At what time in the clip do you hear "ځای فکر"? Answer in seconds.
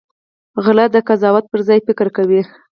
1.67-2.07